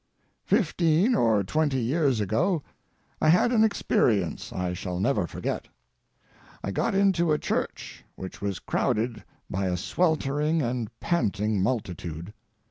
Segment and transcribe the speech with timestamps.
[0.47, 2.63] Fifteen or twenty years ago
[3.21, 5.67] I had an experience I shall never forget.
[6.63, 12.33] I got into a church which was crowded by a sweltering and panting multitude.